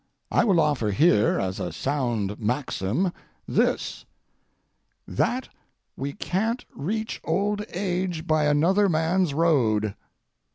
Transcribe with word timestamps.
I 0.31 0.45
will 0.45 0.59
offer 0.59 0.89
here, 0.89 1.39
as 1.39 1.59
a 1.59 1.71
sound 1.71 2.39
maxim, 2.39 3.13
this: 3.47 4.03
That 5.07 5.49
we 5.95 6.13
can't 6.13 6.65
reach 6.75 7.21
old 7.23 7.63
age 7.71 8.25
by 8.25 8.45
another 8.45 8.89
man's 8.89 9.35
road. 9.35 9.93